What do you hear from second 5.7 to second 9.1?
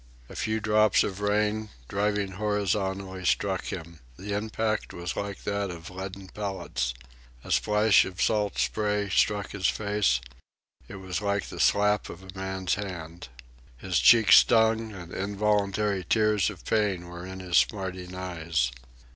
leaden pellets. A splash of salt spray